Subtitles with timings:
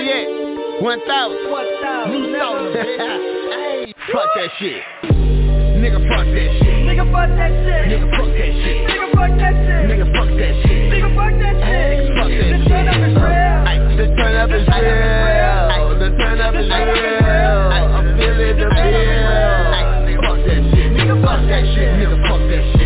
[0.00, 1.52] Yet, 1,000.
[1.52, 2.12] 1,000.
[2.12, 2.72] New South.
[2.72, 4.80] hey, fuck that shit.
[5.76, 6.88] Nigga, fuck that shit.
[6.88, 7.84] Nigga, fuck that shit.
[7.84, 8.88] Nigga, fuck that shit.
[8.88, 9.84] Nigga, fuck that shit.
[9.84, 10.88] Nigga, fuck that shit.
[10.88, 11.92] Nigga, fuck that shit.
[11.92, 12.60] Nigga, fuck that shit.
[12.60, 13.60] The turn up is real.
[14.00, 15.68] The turn up is real.
[16.00, 17.60] The turn up is real.
[17.92, 19.20] I'm feeling the bill.
[20.08, 20.88] Nigga, fuck that shit.
[20.96, 21.92] Nigga, fuck that shit.
[22.00, 22.79] Nigga, fuck that shit.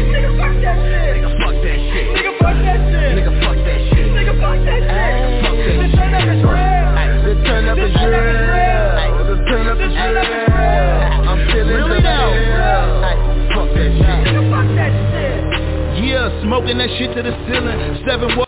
[16.55, 18.05] Smoking that shit to the ceiling.
[18.07, 18.44] Seven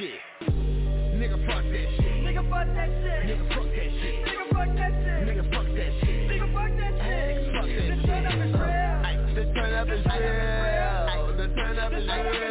[0.00, 0.50] fuck that shit.
[1.20, 2.24] Nigga, fuck that shit.
[2.24, 3.20] Nigga, fuck that shit.
[3.26, 4.24] Nigga, fuck that shit.
[4.26, 5.26] Nigga, fuck that shit.
[5.28, 6.30] Nigga, fuck that shit.
[6.30, 7.40] Nigga, fuck that shit.
[7.90, 9.34] The turn up is real.
[9.34, 11.36] The turn up is real.
[11.36, 12.49] The turn up is real.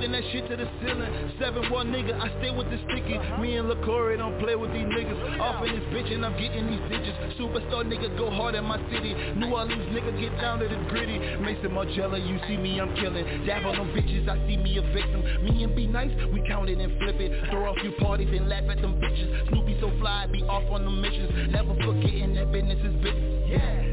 [0.00, 1.12] Smoking that shit to the ceiling.
[1.38, 3.20] Seven one nigga, I stay with the sticky.
[3.36, 5.38] Me and LaCory don't play with these niggas.
[5.38, 7.18] Off in this bitch and I'm getting these digits.
[7.36, 9.12] Superstar nigga go hard in my city.
[9.36, 11.18] New Orleans nigga get down to the gritty.
[11.44, 13.44] Maison Margiela, you see me, I'm killing.
[13.44, 15.20] Dab on them bitches, I see me a victim.
[15.44, 17.50] Me and be nice, we count it and flip it.
[17.50, 19.48] Throw a few parties and laugh at them bitches.
[19.50, 21.52] Snoopy so fly, be off on the missions.
[21.52, 23.50] Never forgetting that business is business.
[23.50, 23.90] Yeah.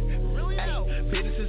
[0.58, 0.82] Ay,
[1.12, 1.47] business is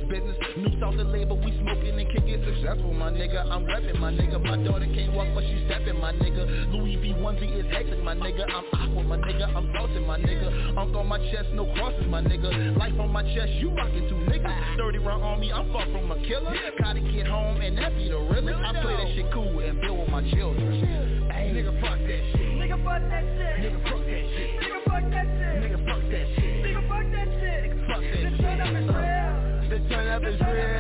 [0.91, 3.44] New the label, we smoking and kicking successful, my nigga.
[3.50, 4.41] I'm repping, my nigga.
[4.43, 6.72] My daughter can't walk, but she stepping, my nigga.
[6.72, 8.44] Louis V onesie is hectic, my nigga.
[8.49, 9.54] I'm aqua, my nigga.
[9.54, 10.78] I'm salted, my nigga.
[10.78, 12.76] Unk on my chest, no crosses, my nigga.
[12.78, 14.78] Life on my chest, you rockin' two niggas.
[14.78, 16.56] 30 round on me, I'm far from a killer.
[16.81, 18.59] Gotta get home and that be the realest.
[18.59, 21.28] I play that shit cool and build with my children.
[21.31, 22.49] Ay, nigga, fuck that shit.
[22.56, 23.60] Nigga, fuck that shit.
[23.60, 24.50] Nigga, fuck that shit.
[24.62, 25.59] Nigga, fuck that shit.
[25.62, 26.65] Nigga, fuck that shit.
[26.65, 27.69] Nigga, fuck that shit.
[27.88, 29.49] Fuck that The uh, turn up is real.
[29.69, 30.78] The turn up is real.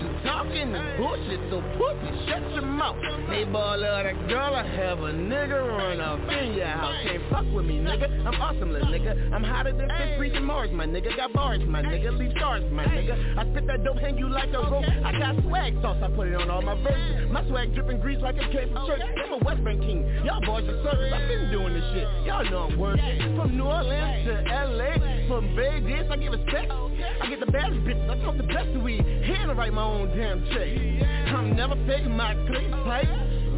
[0.00, 2.96] You talking is bullshit, so pussy, shut your mouth.
[3.28, 6.94] Neighbor love that girl, I have a nigga run off in your house.
[7.02, 8.26] Can't fuck with me, nigga.
[8.26, 9.32] I'm awesome, little nigga.
[9.32, 11.16] I'm hotter than fish reaching Mars, my nigga.
[11.16, 12.16] Got bars, my nigga.
[12.18, 13.38] Leave stars, my nigga.
[13.38, 14.84] I spit that dope, hang you like a rope.
[15.04, 17.30] I got swag sauce, I put it on all my verses.
[17.30, 19.00] My swag dripping grease like it came from church.
[19.02, 20.06] I'm a West Bank king.
[20.24, 21.12] Y'all boys are circus.
[21.12, 22.08] I've been doing this shit.
[22.26, 23.36] Y'all know I'm working.
[23.36, 26.70] From New Orleans to LA, from Vegas, I give respect.
[26.70, 28.10] I get the baddest bitches.
[28.10, 29.04] I smoke the best weed.
[29.24, 31.08] Hand to write my own damn check.
[31.34, 33.08] I'm never faking my click pipe.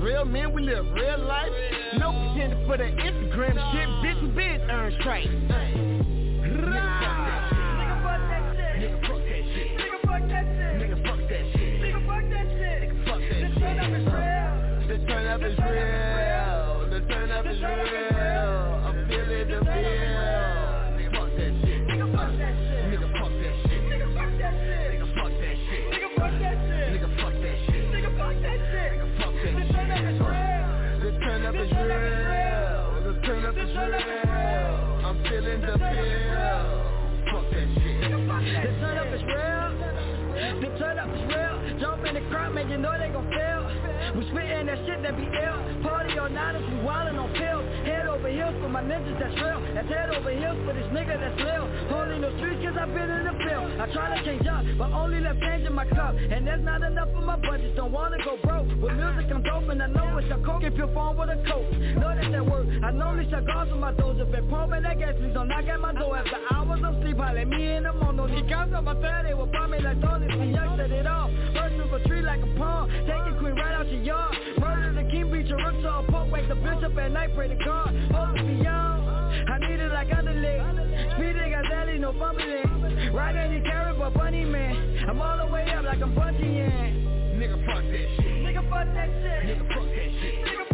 [0.01, 1.51] Real men, we live real life.
[1.99, 3.89] No pretending for the Instagram shit.
[4.03, 5.88] Bitch, been earn stripes.
[42.29, 43.65] In man, you know they gon' fail.
[44.13, 45.59] We spittin' that shit that be ill.
[45.81, 47.65] Party all night, we wildin' on pills.
[47.89, 49.65] Head over heels for my ninjas that's real.
[49.73, 51.65] That's head over heels for this nigga that's real.
[51.89, 53.81] Only no streets cause I've been in the field.
[53.81, 56.17] I try to change up, but only left change in my cup.
[56.21, 57.77] And that's not enough for my budget.
[57.77, 58.69] Don't wanna go broke.
[58.77, 60.65] With music I'm dope and I know it's a coke.
[60.65, 61.65] If you're phone with a coat,
[61.97, 62.69] know that that work.
[62.85, 64.21] I normally guards on my doors.
[64.21, 66.17] If it pumping that gas, please don't knock at my door.
[66.17, 68.49] After hours of sleep, holler me in the morning.
[68.49, 70.27] Comes on my they will buy me like Tony.
[70.29, 71.31] See, young set it off
[73.59, 74.35] right out your yard.
[74.59, 75.85] Murder the king, beat your rooks
[76.31, 77.95] Wake the bitch up at night, pray to God.
[78.15, 78.39] On,
[79.49, 80.09] I need it like
[81.99, 82.13] no
[83.53, 85.05] the carrot, but bunny man.
[85.09, 86.59] I'm all the way up like I'm bungee
[87.69, 88.45] fuck that shit.
[88.45, 88.71] Nigga,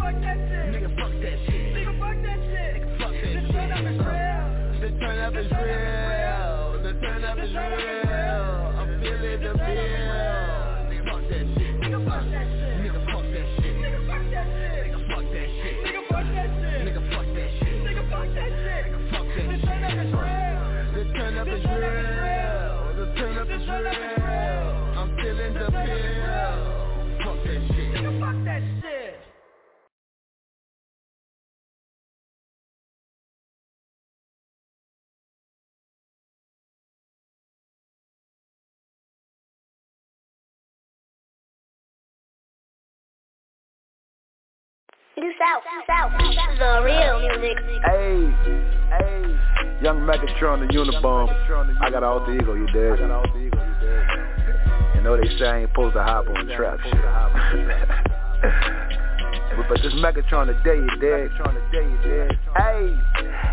[0.00, 0.72] fuck that shit.
[0.72, 1.75] Nigga, fuck that shit.
[1.75, 2.64] Nigga, fuck that shit.
[6.82, 7.64] The turn up is real.
[8.78, 9.52] I'm feeling the
[10.90, 11.81] Nigga, fuck that shit.
[11.81, 12.63] Nigga, fuck that shit.
[21.64, 23.06] drill.
[23.06, 24.24] Just turn up the real.
[47.65, 47.81] The.
[47.88, 48.29] Hey,
[48.91, 51.29] hey, young Megatron, the Unibomb.
[51.81, 52.99] I got an alter ego, you dig?
[54.94, 58.11] You know they say I ain't supposed to hop on the trap shit.
[59.56, 61.31] but, this Megatron today, you dig?
[62.56, 62.97] Hey,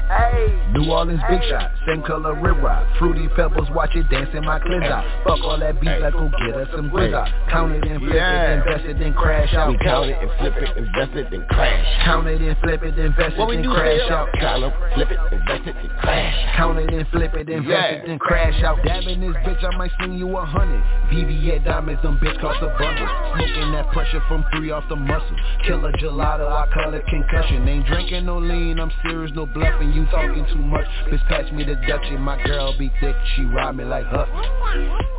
[0.09, 0.71] hey.
[0.74, 2.88] New Orleans big shot, same color rib rock.
[2.98, 5.03] Fruity pebbles, watch it dance in my cleanser.
[5.24, 7.27] Fuck all that beef, let's go get us some grizza.
[7.50, 9.69] Count it and flip it, invest it, then crash out.
[9.71, 12.06] We count it and flip it, invest it, then crash.
[12.06, 14.30] Count it and flip it, invest it, then crash out.
[14.39, 16.56] Count it, flip it, invest it, then crash.
[16.56, 18.77] Count it and flip it, invest it, then crash out.
[18.86, 20.81] Dabbing this bitch, I might sling you a hundred.
[21.12, 23.07] VVS diamonds, them bitch cost a bundle.
[23.36, 25.36] Smoking that pressure from three off the muscle.
[25.65, 27.67] Killer gelato, I call it concussion.
[27.67, 29.93] Ain't drinking no lean, I'm serious, no bluffing.
[29.93, 30.85] You talking too much.
[31.09, 32.19] Bitch, pass me the Dutchie.
[32.19, 34.27] My girl be thick, she ride me like Huff.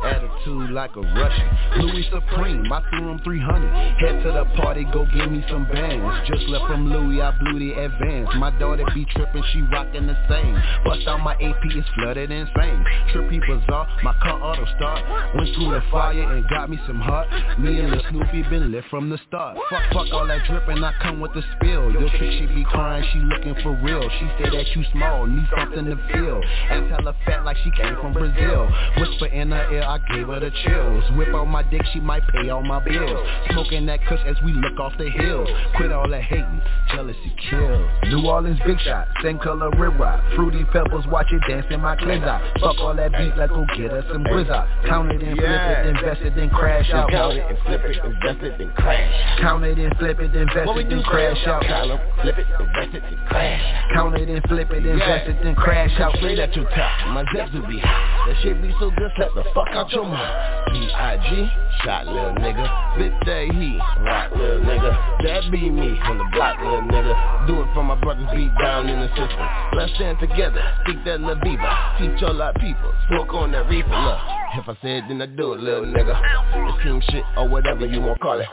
[0.03, 1.49] Attitude like a Russian.
[1.79, 3.69] Louis Supreme, I threw him 300.
[3.99, 6.29] Head to the party, go give me some bands.
[6.29, 8.29] Just left from Louis, I blew the advance.
[8.37, 10.55] My daughter be tripping, she rocking the same.
[10.85, 12.83] Bust out my AP, it's flooded insane.
[13.13, 15.03] Trippy bizarre, my car auto start.
[15.35, 17.27] Went through the fire and got me some heart.
[17.59, 19.57] Me and the Snoopy been lit from the start.
[19.69, 21.91] Fuck, fuck all that dripping, I come with a spill.
[21.91, 24.01] Your chick, she be crying, she looking for real.
[24.19, 26.41] She say that you small, need something to feel.
[26.69, 28.69] And tell her fat like she came from Brazil.
[28.97, 31.03] Whisper in her ear, I gave her the chills.
[31.17, 33.27] Whip on my dick, she might pay all my bills.
[33.51, 35.49] Smoking that kush as we look off the hills.
[35.75, 36.61] Quit all that hating,
[36.93, 37.89] jealousy kills.
[38.07, 40.23] New Orleans big shot, same color rib rock.
[40.35, 42.39] Fruity pebbles, watch it dance in my cleanser.
[42.59, 44.67] Fuck all that beat, let's go get us some grizza.
[44.87, 45.81] Count it and flip Yeah.
[45.81, 47.09] it, invest it, then crash out.
[47.09, 49.39] Count it and flip it, invest it, then crash.
[49.39, 51.65] Count it and flip it, invest What we it, do, then crash out.
[51.65, 53.93] It, flip it, invest it, then crash.
[53.93, 56.15] Count it and flip it, invest it, then crash out.
[56.17, 58.29] Straight at your top, my zips will be hot.
[58.29, 60.73] That shit be so good, slap the fuck out your mouth.
[60.73, 61.49] B.I.G.
[61.83, 62.65] Shot little nigga,
[62.97, 64.91] bit that heat, rock little nigga.
[65.25, 67.47] That be me on the block, little nigga.
[67.47, 69.45] Do it for my brothers beat down in the system.
[69.73, 71.65] Let's stand together, speak that little beaver.
[71.97, 73.89] Teach all our people, smoke on that reefer.
[73.89, 74.19] Look,
[74.61, 76.13] if I say it, then I do it, little nigga.
[76.13, 78.47] It's king shit or whatever you want to call it.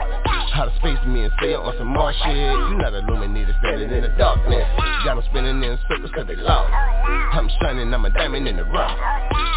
[0.60, 2.36] How to space me and stay on some more shit.
[2.36, 4.68] You not illuminated, standing in the darkness.
[5.06, 6.70] Got them spinning in circles cause they lost.
[7.32, 8.92] I'm shining, I'm a diamond in the rough.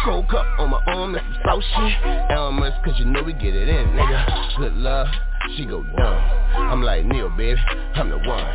[0.06, 2.30] Gold cup on my arm, that's some slow shit.
[2.30, 4.56] Elmer's cause you know we get it in, nigga.
[4.56, 5.08] Good love,
[5.54, 6.24] she go dumb.
[6.72, 7.60] I'm like Neil, baby,
[7.96, 8.52] I'm the one.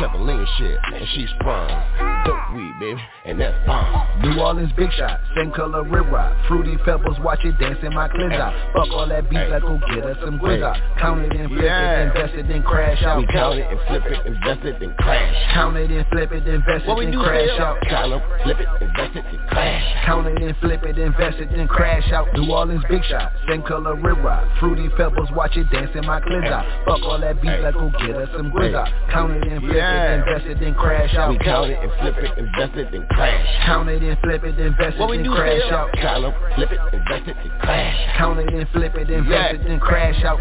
[0.00, 2.13] Trampoline shit, and she sprung.
[2.24, 4.22] Dope weed, baby, and that's bomb.
[4.22, 6.32] New Orleans big shot, same color rib rock.
[6.48, 8.50] Fruity pebbles, watch it dance in my cleanser.
[8.72, 10.72] Fuck all that beef, let's go get us some grizza.
[10.98, 12.00] Count it and flip Yeah.
[12.00, 13.18] it, invest it, then crash out.
[13.18, 15.34] We count it and flip it, invest it, then crash.
[15.52, 17.76] Count it and flip it, invest it, What then do, crash out.
[17.90, 20.06] Count it, flip it, invest it, then crash.
[20.06, 22.32] Count it and flip it, invest it, then crash out.
[22.32, 24.48] New Orleans big shot, same color rib rock.
[24.60, 26.64] Fruity pebbles, watch it dance in my cleanser.
[26.86, 28.88] Fuck all that beef, let's go get us some grizza.
[29.12, 30.14] Count it and flip Yeah.
[30.14, 31.28] it, invest it, then crash out.
[31.30, 33.66] We count it and flip it, invest it, then crash.
[33.66, 35.74] Count it and flip it, invest it, What we then do, crash Phil?
[35.76, 35.92] out.
[35.94, 38.16] Count it, flip it, invest it, then crash.
[38.16, 39.60] Count it and flip it, invest Yeah.
[39.60, 40.40] it, then crash out.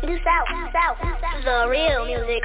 [0.00, 0.96] Do South, South,
[1.44, 2.42] the real music.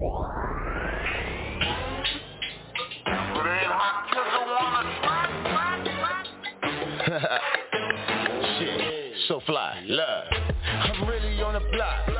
[9.28, 10.24] So fly, love.
[10.64, 12.13] I'm really on the block,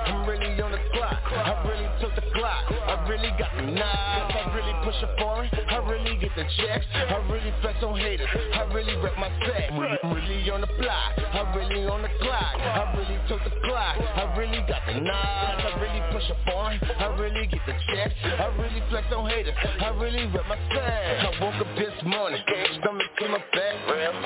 [3.09, 4.35] really got the knives.
[4.35, 5.51] I really push a foreign.
[5.69, 6.87] I really get the checks.
[6.95, 8.29] I really flex on haters.
[8.55, 9.73] I really rep my set.
[9.73, 11.13] Really on the block.
[11.19, 12.57] I really on the clock.
[12.57, 13.97] I really took the clock.
[13.99, 15.63] I really got the knives.
[15.65, 16.81] I really push a foreign.
[16.99, 18.15] I really get the checks.
[18.25, 19.55] I really flex on haters.
[19.81, 21.25] I really rep my set.
[21.25, 22.41] I woke up this morning.
[22.81, 23.75] Stomach to my back.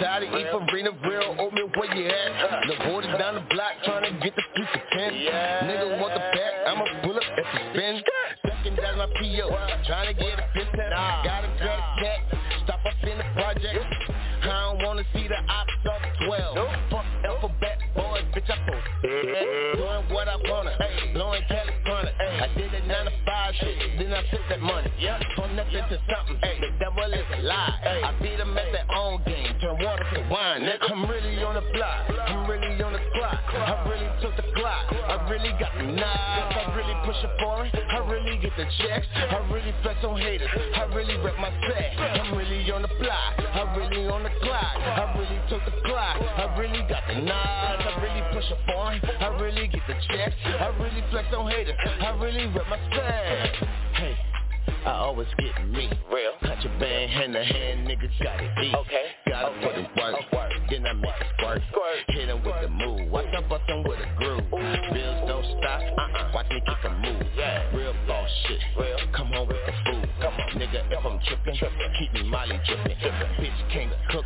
[0.01, 1.37] Tired of eating from Rena Real.
[1.39, 2.67] Oatmeal where you at?
[2.69, 5.13] The borders down the block trying to get the piece of ten.
[5.15, 6.53] Nigga want the back.
[6.67, 8.03] I'ma pull up at the spin.
[8.81, 9.49] Down my PO.
[9.87, 10.91] Trying to get a piston.
[11.25, 12.21] got a drug cat.
[12.65, 13.85] Stop up in the project.
[14.43, 16.57] I don't wanna see the ops up 12.
[16.91, 18.87] Fuck alphabet boys, bitch, I post.
[19.03, 20.77] Doing what I wanna.
[21.13, 22.13] Blowing California.
[22.21, 23.18] I did it 9 to
[23.49, 23.99] 5 shit.
[23.99, 24.91] Then I took that money.
[25.37, 26.37] From nothing to something.
[26.61, 27.81] The devil is a lie.
[28.05, 29.57] I beat them at their own game.
[29.61, 30.63] Turn water to wine.
[30.63, 32.11] Nigga, I'm really on the block.
[32.29, 33.41] I'm really on the clock.
[33.55, 34.93] I really took the clock.
[34.93, 36.57] I really got the knives.
[36.57, 37.71] I really push a foreign.
[37.73, 39.07] I really get the checks.
[39.17, 40.51] I really flex on haters.
[40.77, 41.99] I really rep my set.
[41.99, 43.33] I'm really on the block.
[43.39, 44.77] I really on the clock.
[44.77, 46.21] I really took the clock.
[46.21, 47.48] I really got the knives.
[48.49, 49.01] I really push a foreign.
[49.21, 50.35] I really get the checks.
[50.45, 51.77] I really flex on haters.
[52.01, 53.57] I really rep my set.
[53.95, 54.17] Hey.
[54.87, 55.91] I always get me.
[56.13, 56.33] Real.
[56.43, 58.75] Contraband, hand to hand, niggas gotta eat.
[58.75, 59.07] Okay.
[59.29, 59.67] Gotta Okay.
[59.67, 60.53] put in work.
[60.71, 61.63] Then I make a squirt.
[62.09, 63.11] Hit 'em with the move.
[63.11, 64.51] Watch I bust 'em with a groove.
[64.51, 65.83] Bills don't stop.
[65.83, 66.31] Uh-uh.
[66.35, 67.23] Watch me kick a move.
[67.37, 67.65] Yeah.
[67.75, 68.61] Real boss shit.
[68.77, 68.99] Real.
[69.13, 69.28] Come
[70.69, 71.57] Nigga, if I'm trippin',
[71.99, 72.97] keep me Molly drippin'.
[73.39, 74.25] Bitch can't cook.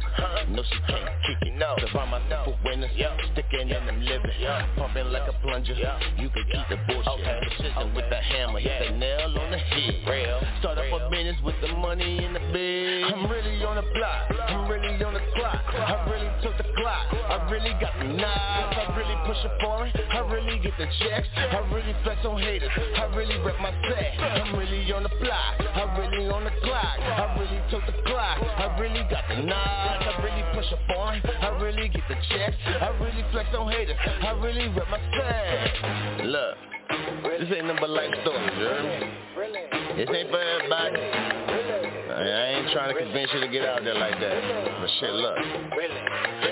[0.49, 1.54] No, she can't kick it.
[1.56, 1.76] No.
[1.78, 2.90] Survive my for winners.
[2.96, 4.30] Yeah sticking in them living.
[4.76, 5.75] Pumping like a plunger.
[6.18, 7.08] You can keep the bullshit.
[7.08, 7.40] Okay.
[7.42, 8.61] Precision with the hammer.
[8.61, 10.08] Hit the nail on the head.
[10.08, 10.40] Real.
[10.61, 13.12] Start up a business with the money in the bed.
[13.12, 14.30] I'm really on the block.
[14.49, 14.91] I'm really
[16.82, 17.06] took.
[17.30, 18.76] I really got the knives.
[18.76, 19.92] I really push a foreign.
[20.12, 21.28] I really get the checks.
[21.36, 22.70] I really flex on haters.
[22.96, 24.18] I really rep my set.
[24.18, 25.54] I'm really on the block.
[25.60, 26.98] I really on the clock.
[26.98, 28.38] I really took the clock.
[28.42, 30.04] I really got the knives.
[30.06, 31.22] I really push a foreign.
[31.24, 32.56] I really get the checks.
[32.66, 33.96] I really flex on haters.
[34.22, 36.26] I really rep my set.
[36.26, 36.56] Look.
[37.40, 39.06] This ain't but life stories, you heard me?
[39.96, 41.62] This ain't for everybody.
[42.14, 44.81] I ain't trying to convince you to get out there like that.
[44.81, 45.38] But shit, look.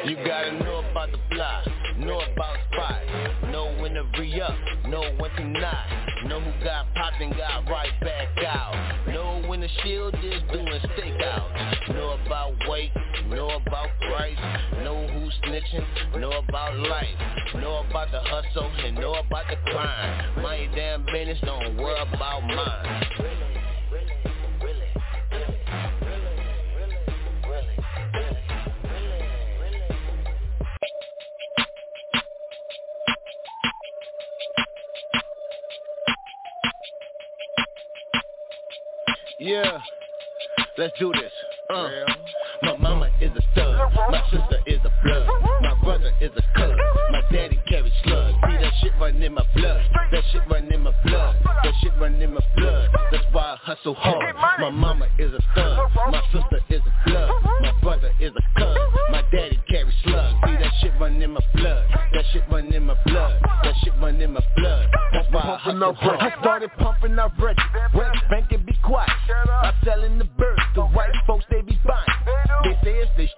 [0.07, 1.67] You gotta know about the block,
[1.99, 3.07] know about spots,
[3.52, 4.55] know when to re-up,
[4.88, 5.87] know when to not,
[6.26, 10.81] know who got popped and got right back out, know when the shield is doing
[10.97, 12.90] stakeout, know about weight,
[13.29, 14.38] know about price,
[14.83, 17.09] know who's snitching, know about life,
[17.57, 20.43] know about the hustle and know about the crime.
[20.43, 23.60] My damn business, don't worry about mine.
[40.80, 41.30] Let's do this.
[41.68, 41.88] Uh,
[42.62, 45.28] my mama is a stud, my sister is a blood,
[45.60, 46.76] my brother is a cuz,
[47.12, 48.34] my daddy carries slugs.
[48.49, 51.92] See that shit run in my blood, that shit run in my blood, that shit
[52.00, 52.88] run in my blood.
[53.12, 54.34] That's why I hustle hard.
[54.58, 58.78] My mama is a stud, my sister is a blood, my brother is a cuz,
[59.10, 60.38] my daddy carries slugs.
[60.46, 61.84] See that shit run in my blood,
[62.14, 64.88] that shit run in my blood, that shit run in my blood.
[65.12, 66.20] That's why I hustle hard.
[66.20, 67.60] I started pumping up ready,
[67.94, 69.10] West Bank and be quiet.
[69.62, 70.60] I'm selling the birds,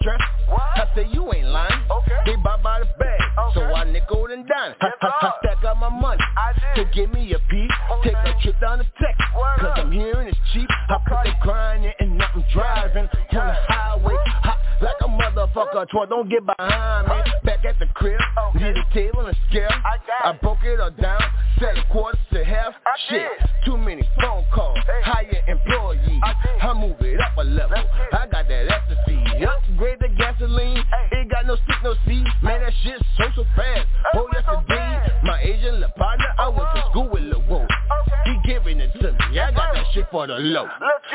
[0.02, 0.56] say it's they stress.
[0.76, 1.82] I say you ain't lying.
[1.90, 2.18] Okay.
[2.26, 3.20] They buy by the bag,
[3.54, 4.74] so I nickel and dime.
[4.80, 7.70] I, I, I stack up my money i to give me a piece.
[8.04, 9.26] Take a trip down to Texas,
[9.60, 10.68] cause I'm hearing it's cheap.
[10.88, 14.16] I put the grind in and I'm driving on the highway.
[14.42, 17.14] Hot like a motherfucker, toy, don't get behind me.
[17.44, 18.18] Back at the crib,
[18.54, 19.70] need a table and scale.
[20.24, 21.22] I broke it all down,
[21.62, 22.74] set a quarter to half.
[23.08, 23.22] Shit,
[23.64, 26.20] too many phone calls, hire employees.
[26.60, 27.78] I move it up a level.
[28.12, 29.18] I got that ecstasy.
[29.46, 30.82] Upgrade the gasoline,
[31.14, 32.26] ain't got no stick, no seat.
[32.42, 33.86] Man, that shit so so fast.
[34.14, 36.81] Oh yes indeed, my Asian partner, I went to
[40.02, 40.68] shit for the low.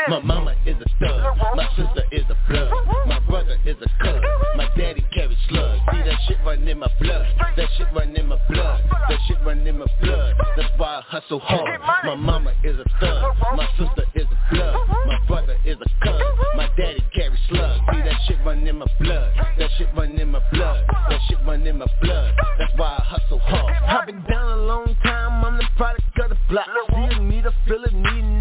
[0.10, 2.72] My mama is a stud, my sister is a blood,
[3.08, 4.22] my brother is a cuz,
[4.56, 5.82] my daddy carries slugs.
[5.92, 7.26] See that shit run in my blood,
[7.56, 10.36] that shit run in my blood, that shit run in my blood.
[10.56, 11.80] That's why I hustle hard.
[12.04, 16.22] My mama is a thug, my sister is a blood, my brother is a cuz,
[16.56, 17.82] my daddy carries slugs.
[17.92, 21.38] See that shit run in my blood, that shit run in my blood, that shit
[21.46, 22.34] run in my blood.
[22.60, 23.74] That's why I hustle hard.
[23.84, 26.68] I've been down a long time, I'm the product of the block.
[26.90, 28.37] Still need a filler, need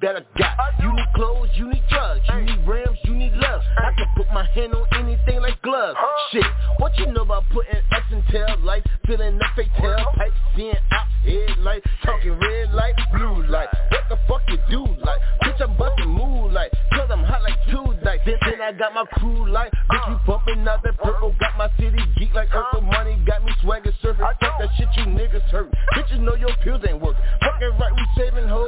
[0.00, 0.82] that I got.
[0.82, 3.62] You need clothes, you need drugs, you need rims, you need love.
[3.78, 5.96] I can put my hand on anything like gloves.
[6.30, 6.44] Shit,
[6.78, 10.74] what you know about putting X in tail lights, filling up fake tail pipes, seeing
[10.92, 13.68] ops headlight, talking red light, blue light.
[13.90, 15.20] What the fuck you do like?
[15.42, 17.54] Bitch, I'm busting moonlight, cause I'm hot like
[18.04, 18.20] dice.
[18.24, 21.34] Then, then I got my crew like, bitch, you bumping out that purple.
[21.40, 24.18] Got my city geek like Urkel money, got me swaggin' surfing.
[24.18, 25.72] Fuck that shit, you niggas hurt.
[25.96, 27.24] Bitches know your pills ain't working.
[27.40, 28.63] Fucking right, we saving hoes.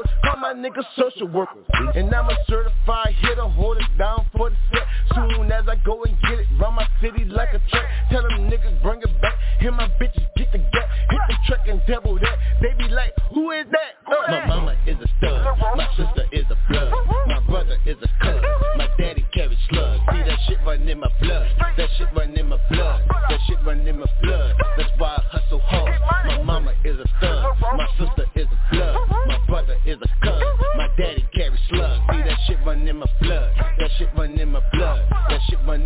[0.67, 1.65] Niggas social workers.
[1.95, 4.83] And I'm a certified hitter, hold it down for the set.
[5.15, 7.87] Soon as I go and get it, run my city like a track.
[8.11, 9.35] Tell them niggas bring it back.
[9.61, 10.89] Hear my bitches get the gap.
[11.09, 12.39] Hit the truck and double that.
[12.61, 14.11] They be like, who is that?
[14.11, 15.57] Uh, my mama is a stud.
[15.77, 16.93] My sister is a blood.
[17.29, 18.43] My brother is a cuz.
[18.77, 20.03] My daddy carries slugs.
[20.11, 21.47] See that shit run in my blood.
[21.77, 23.03] That shit run in my blood.
[23.31, 24.57] That shit run in my blood.
[24.77, 26.01] That's why I hustle hard.
[26.27, 27.55] My mama is a stud.
[27.63, 28.26] My sister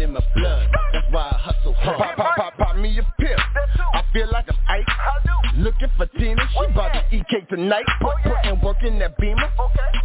[0.01, 0.69] That in my blood.
[0.93, 1.99] That's why I hustle hard.
[1.99, 3.37] Pop, pop, pop, pop me a pill.
[3.93, 5.57] I feel like I'm Ike.
[5.57, 6.41] Looking for Tina.
[6.53, 7.85] She bout to eat cake tonight.
[8.01, 9.51] Put, put and work in that beamer.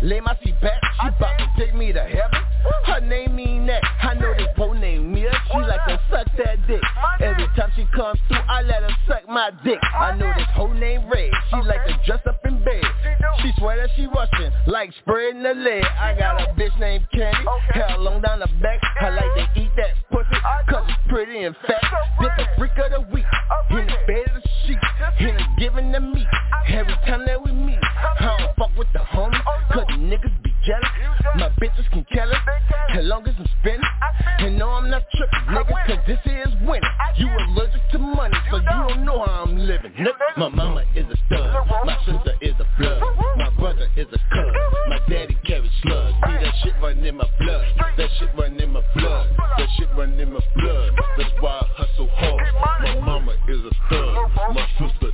[0.01, 0.81] Lay my seat back.
[1.01, 2.41] She bout to take me to heaven.
[2.85, 3.83] Her name mean that.
[4.01, 5.31] I know this po name Mia.
[5.51, 6.81] She like to suck that dick.
[7.21, 9.79] Every time she comes through, I let her suck my dick.
[9.97, 11.31] I know this whole name Red.
[11.49, 12.34] She like to dress up in bed.
[12.34, 12.34] She
[13.65, 15.83] swear that she Russian, like spreading the leg.
[15.83, 17.45] I got a bitch named Candy.
[17.73, 18.79] Hair long down the back.
[19.01, 21.81] I like to eat that pussy, cause it's pretty and fat.
[22.21, 23.25] Different freak of the week.
[23.71, 24.77] In the bed of the sheet.
[25.19, 26.27] In the giving the meat.
[26.67, 27.79] Every time that we meet.
[27.81, 29.41] I don't fuck with the homies,
[29.73, 30.89] cause the niggas be jealous.
[31.35, 32.37] My bitches can kill it,
[32.93, 33.81] as long as I'm spinning.
[34.39, 36.89] And no, I'm not tripping, nigga, cause this is winning.
[37.17, 39.93] You allergic to money, so you don't know how I'm living.
[40.37, 42.33] My mama is a stud, my sister
[49.97, 50.91] run in my blood.
[51.17, 52.43] That's why I hustle hard.
[52.81, 54.15] My mama is a stud,
[54.53, 55.04] my sister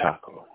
[0.00, 0.46] Taco.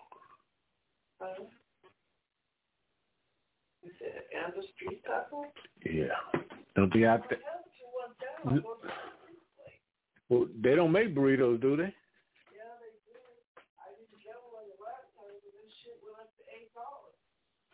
[3.84, 5.45] You said the street taco?
[5.86, 6.41] Yeah.
[6.75, 7.39] Don't be out there.
[10.30, 11.84] Well, they don't make burritos, do they?
[11.84, 11.89] Yeah,
[12.80, 12.91] they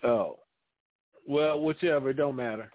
[0.02, 0.08] do.
[0.08, 0.40] Oh.
[1.28, 2.72] Well, whichever, it don't matter.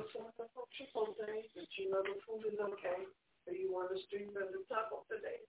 [0.00, 1.44] What's up with the triple day?
[1.52, 3.04] But you know the food is okay.
[3.44, 5.44] So you want the street vendor taco today?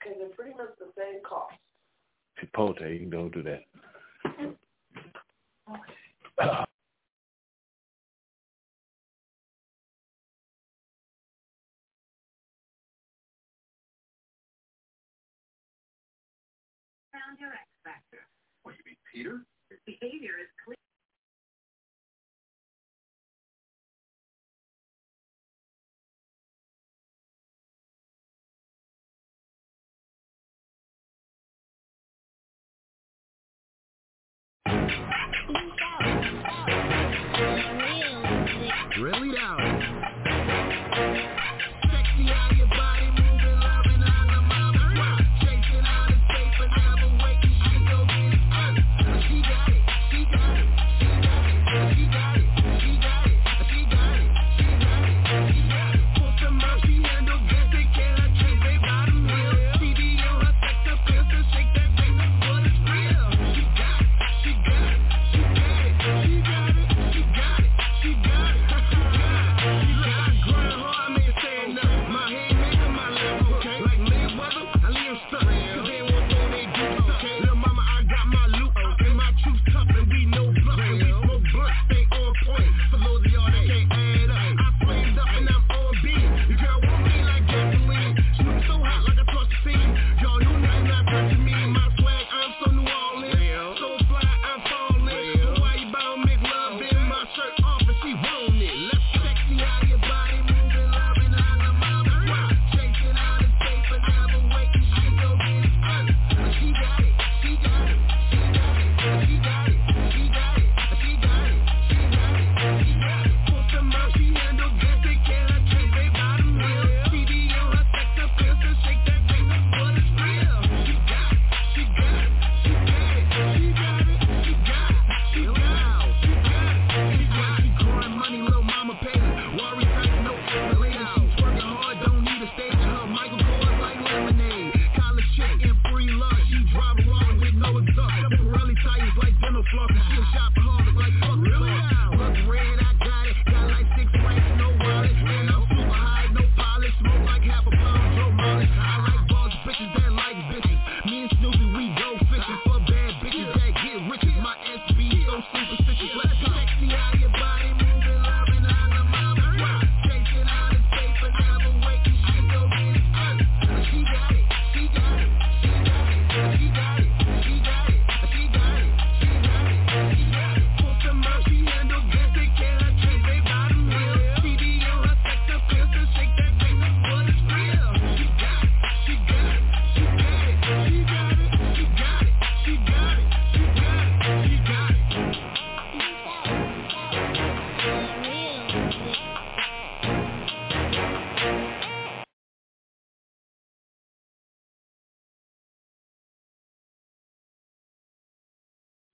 [0.00, 1.52] Because they're pretty much the same cost.
[2.40, 3.68] Chipotle, you can go do that.
[17.12, 18.24] Found your X factor.
[18.62, 19.44] What do you mean, Peter?
[19.68, 20.83] His behavior is clear.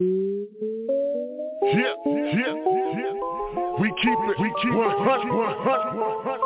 [0.01, 0.09] Yeah,
[1.69, 3.13] yeah, yeah.
[3.79, 6.41] We keep it, we keep 100, 100.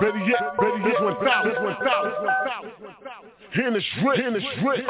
[0.00, 2.12] Better yet, better yet, 1,000, 1,000.
[3.66, 4.80] In the strip, in the strip.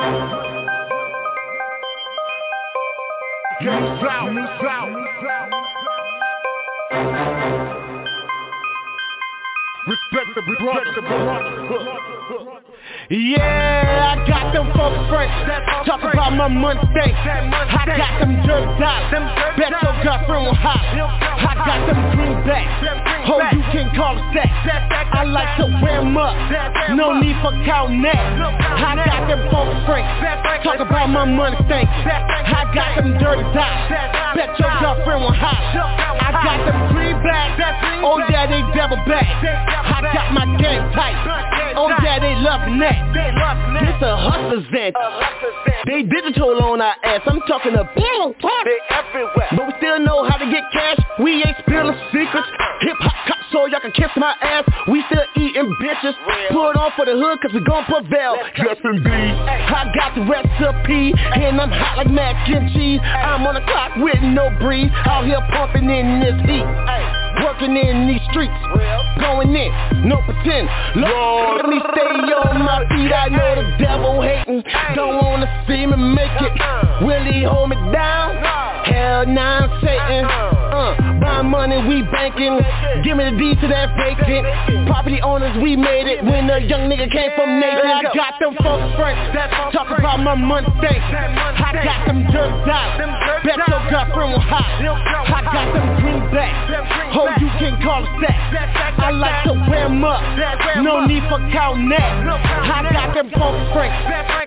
[3.60, 4.94] Game south, new south.
[9.88, 12.67] Respect the respect the brother.
[13.10, 15.32] Yeah, I got them folks French.
[15.86, 17.14] Talk about my money thing.
[17.16, 19.12] I got them dirt dollars.
[19.56, 20.76] Bet your girlfriend will hop.
[20.76, 22.84] I got them greenbacks.
[23.28, 24.52] Oh, you can call it that.
[25.12, 26.36] I like to wear them up.
[26.92, 28.16] No need for counting that.
[28.16, 30.08] I got them folks French.
[30.64, 31.88] Talk about my money thing.
[31.88, 33.88] I got them dirty dollars.
[34.36, 35.56] Bet your girlfriend will hop.
[36.20, 37.56] I got them greenbacks.
[38.04, 39.24] Oh yeah, they double back.
[39.24, 41.16] I got my game tight.
[41.76, 42.96] Oh yeah, they loving that.
[43.80, 44.94] This a hustler's vent.
[45.86, 47.22] They digital on our ass.
[47.26, 48.64] I'm talking a billion cash.
[48.68, 49.48] They everywhere.
[49.56, 50.98] But we still know how to get cash.
[51.18, 52.48] We ain't spilling secrets.
[52.84, 54.64] Hip hop cop so y'all can kiss my ass.
[54.90, 56.14] We still eating bitches.
[56.52, 58.36] Put it on for the hood cause we gon' prevail.
[58.58, 59.34] Yes indeed.
[59.72, 63.00] I got the recipe and I'm hot like mac and cheese.
[63.02, 64.90] I'm on the clock with no breeze.
[65.06, 66.68] Out here pumping in this heat.
[67.38, 68.52] Working in these streets.
[69.20, 69.70] Going in,
[70.08, 70.68] no pretend.
[70.96, 73.12] Lord, let me stay on my feet.
[73.12, 74.62] I know the devil hating.
[74.94, 76.52] Don't wanna see me make it.
[77.04, 78.36] Will he hold me down?
[78.84, 80.24] Hell nah, I'm Satan.
[80.24, 82.56] Uh, buy money, we banking.
[83.04, 84.88] Give me the deed to that vacant.
[84.88, 86.24] Property owners, we made it.
[86.24, 89.20] When a young nigga came from Nathan, I got them folks French.
[89.76, 91.00] Talk about my money thing.
[91.04, 92.96] I got them dirt dollars.
[93.44, 94.64] Bet your girlfriend will hop.
[94.80, 96.56] I got them greenbacks.
[97.12, 98.36] Oh, you can call it that.
[98.98, 100.20] I like to wear them up.
[100.82, 102.24] No need for counting that.
[102.24, 103.94] I got them folks French.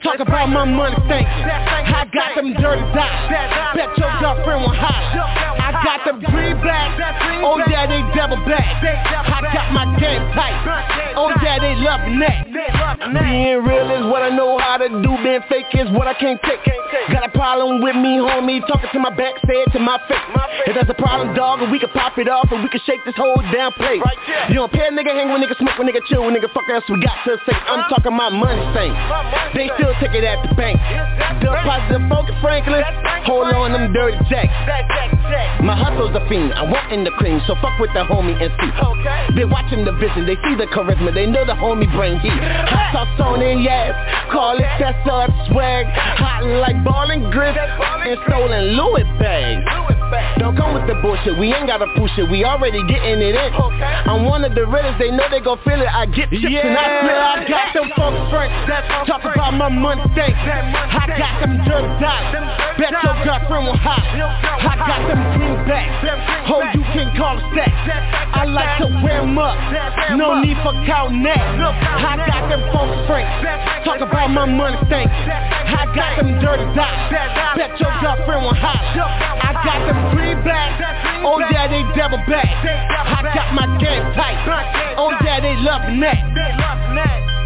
[0.04, 1.26] Talk about my money thing.
[1.26, 3.30] I got them dirty dollars.
[3.78, 5.02] Bet your girlfriend will hop.
[5.62, 6.71] I got them greenbacks.
[7.44, 8.80] Oh yeah, they double back.
[8.84, 10.91] I got my game tight.
[11.22, 12.50] Oh yeah, they loving that.
[12.50, 15.12] Being real is what I know how to do.
[15.22, 16.66] Being fake is what I can't take.
[17.14, 18.66] Got a problem with me, homie.
[18.66, 20.18] Talking to my back, say it to my face.
[20.66, 23.14] If that's a problem, dog, we can pop it off and we can shake this
[23.14, 24.02] whole damn place.
[24.50, 26.66] You don't pay a nigga hang with nigga smoke with nigga chill with nigga fuck
[26.74, 27.54] else we got to say.
[27.54, 28.90] I'm talking my money thing.
[29.54, 30.82] They still take it at the bank.
[31.38, 32.82] Deposit focus Franklin.
[33.30, 34.50] Hold on them dirty jacks.
[35.62, 36.54] My hustle's a fiend.
[36.54, 38.72] I want in the cream, so fuck with the homie and see.
[39.38, 42.32] They watching the vision, they see the charisma, they know the homie bring heat.
[42.32, 43.94] Hot sauce on it, yes.
[44.32, 45.86] Call it that's up swag.
[46.18, 49.64] Hot like ball and grip and stolen Louis bags.
[50.40, 53.50] Don't come with the bullshit, we ain't gotta push it, we already getting it in.
[53.56, 55.88] I'm one of the realest, they know they gon' feel it.
[55.88, 58.52] I get chips and I feel I got them folks French.
[59.08, 60.36] Talk about my money thing.
[60.36, 62.44] I got them dirt dollars.
[62.76, 64.04] Bet your girlfriend will hop.
[64.04, 66.04] I got them greenbacks.
[66.52, 67.72] Oh, you can call that.
[68.36, 69.56] I like to wear them up.
[70.18, 71.42] No need for counting that.
[71.42, 73.26] I got them folks French.
[73.86, 75.10] Talk about my money thing.
[75.10, 77.10] I got them dirty dollars.
[77.58, 78.82] Bet your girlfriend will hop.
[79.42, 81.26] I got them greenbacks.
[81.26, 82.46] Oh yeah, they double back.
[82.46, 84.38] I got my game tight.
[84.98, 87.41] Oh yeah, they loving that.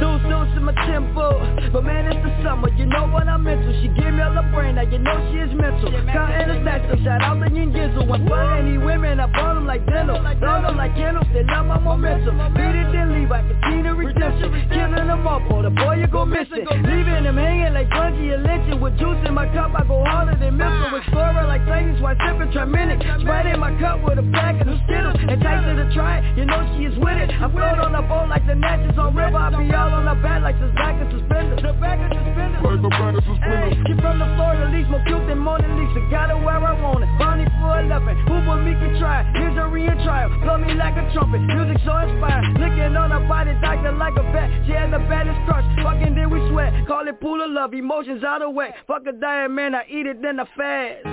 [0.00, 0.30] Loving rhythm.
[0.30, 0.30] My rhythm, my rhythm.
[0.30, 1.70] Deuce, deuce in my tempo.
[1.72, 3.72] But man, it's the summer, you know what I'm into.
[3.80, 5.90] She give me all the brain, now you know she is mental.
[6.12, 8.06] Counting the stacks, so shout out to Yin Gizzle.
[8.06, 10.20] When fuck any women, I burn them like dental.
[10.22, 12.38] Burn them like candles, they love my momentum.
[12.54, 15.96] Beat it then leave, I can see the redemption Killing them up, or the boy
[15.96, 16.66] you go missing.
[16.70, 20.36] Leaving them hanging like bungee and lynching With juice in my cup, I go harder
[20.38, 24.26] than missile With scoring like Titans, while sipping Triaminic Sprite in my cup with a
[24.32, 27.30] pack of the Skittles And taste to try, you know she is with it.
[27.30, 29.36] I float on the boat like the Natchez on river.
[29.36, 31.62] I be all on the back like this back of suspenders.
[31.62, 32.60] The back of suspenders.
[32.60, 33.72] Like the back of suspenders?
[33.72, 36.00] Hey, she from the Florida Leaks, more cute than Mona Lisa.
[36.10, 39.86] Got her where I want it, Bonnie for 11 Who but me can try, misery
[39.86, 40.28] and trial.
[40.42, 42.44] Blow me like a trumpet, music so inspired.
[42.58, 44.50] Looking on her body, doctor like a vet.
[44.66, 46.72] She had the baddest crush, fucking then we sweat.
[46.86, 48.74] Call it pool of love, emotions out of whack.
[48.86, 51.06] Fuck a diet, man, I eat it then I fast.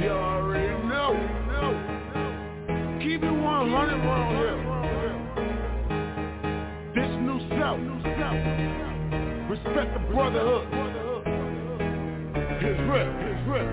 [0.00, 1.12] You already know.
[3.02, 4.79] Keep it 100 round here.
[9.50, 10.64] Respect the brotherhood.
[12.56, 13.68] His rep, his rep.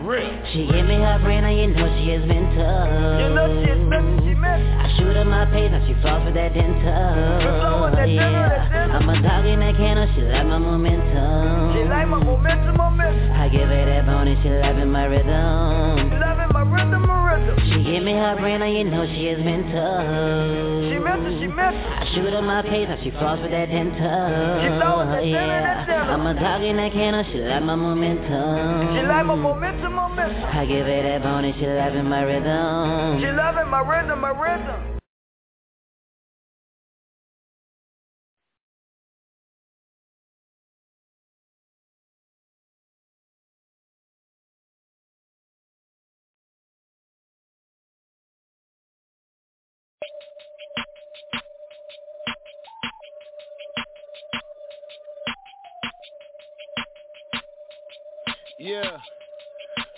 [0.02, 0.34] Real.
[0.52, 2.90] She give me her brain and you know she has been tough
[3.22, 6.24] You know she is missing, she missing I shoot her my pace and she falls
[6.26, 8.98] for that dental that dental, that dental.
[8.98, 13.30] I'm a dog in that kennel, she like my momentum She like my momentum, momentum
[13.30, 16.18] I give her that bone and she loving my rhythm my rhythm, my rhythm She
[17.92, 22.08] give me her brain you know she has been tough She missing, she missing I
[22.14, 23.92] shoot her my pace and she falls for that dental.
[24.00, 26.14] She with that dental, that dental.
[26.14, 28.96] I'm a dog in that kennel, she like my momentum.
[28.96, 30.44] She like my momentum, momentum.
[30.44, 33.20] I give her that bone and she loving my rhythm.
[33.20, 35.01] She loving my rhythm, my rhythm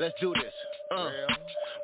[0.05, 0.53] let's do this.
[0.91, 1.11] Uh,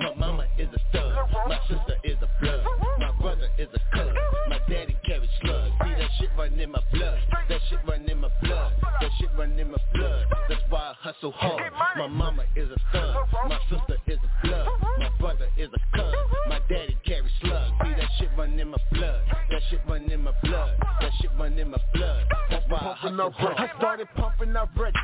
[0.01, 1.11] my mama is a thug,
[1.49, 2.65] my sister is a blood,
[2.99, 4.15] my brother is a cuz,
[4.51, 5.73] my daddy carries slugs.
[5.83, 9.31] See that shit run in my blood, that shit run in my blood, that shit
[9.39, 10.27] run in my blood.
[10.51, 11.73] That's why I hustle hard.
[11.97, 16.15] My mama is a thug, my sister is a blood, my brother is a cuz,
[16.49, 17.73] my daddy carries slugs.
[17.83, 21.31] See that shit run in my blood, that shit run in my blood, that shit
[21.39, 22.27] run in my blood.
[22.51, 23.57] That's why I Pumping hustle up hard.
[23.57, 24.99] I started pumping out records,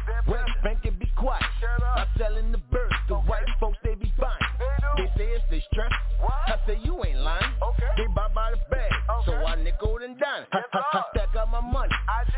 [10.77, 11.95] I, I, I stack out my money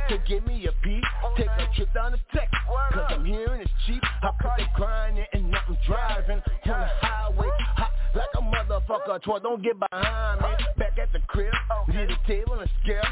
[0.08, 1.04] to give me a piece.
[1.36, 2.58] Take a trip down to Texas,
[2.92, 4.02] cause I'm hearing it's cheap.
[4.22, 7.48] I put the grind in and now I'm driving on the highway.
[7.76, 10.48] Hot like a motherfucker, toy, don't get behind me.
[10.78, 11.52] Back at the crib,
[11.92, 13.02] did a table and scale.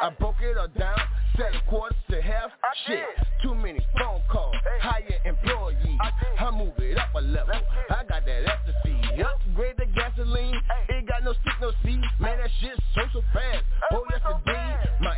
[0.00, 0.98] I broke it all down,
[1.36, 2.50] set a quarters to half.
[2.86, 3.04] Shit,
[3.42, 5.98] too many phone calls, hire employees.
[6.38, 7.54] I move it up a level.
[7.90, 9.22] I got that ecstasy.
[9.22, 10.60] Upgrade the gasoline.
[10.88, 12.00] It got no stick, no seat.
[12.20, 13.64] Man, that shit so so fast.
[13.92, 14.61] Oh, yesterday,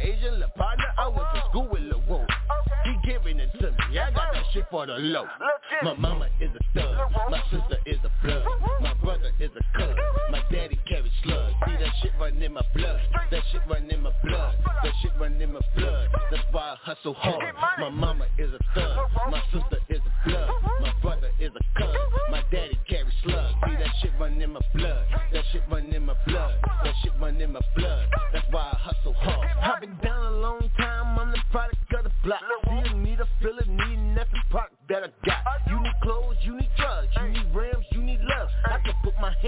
[0.05, 0.85] Asian La partner.
[0.99, 2.27] I went to school with LaRue.
[2.85, 3.99] He giving it to me.
[3.99, 5.25] I got that shit for the low.
[5.83, 7.11] My mama is a thug.
[7.31, 8.45] My sister is a blood.
[8.83, 9.97] My brother is a cub.
[10.31, 11.55] My daddy carry slugs.
[11.67, 13.01] See that shit run in my blood.
[13.31, 14.55] That shit run in my blood.
[14.83, 16.09] That shit run in my blood.
[16.31, 17.43] That's why I hustle hard.
[17.79, 19.09] My mama is a thug.
[19.31, 20.51] My sister is a blood.
[20.83, 21.95] My brother is a cub.
[22.31, 23.55] My daddy carry slugs.
[23.67, 25.07] See that shit run in my blood.
[25.33, 26.55] That shit run in my blood.
[26.85, 28.09] That shit run in my blood.
[28.33, 28.84] That's why I